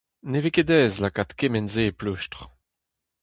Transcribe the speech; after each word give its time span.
Ne 0.31 0.39
vez 0.43 0.53
ket 0.55 0.69
aes 0.75 0.95
lakaat 1.01 1.31
kement-se 1.39 1.83
e 1.89 1.93
pleustr… 1.99 2.41